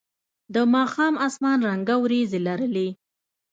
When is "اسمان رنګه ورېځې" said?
1.27-2.39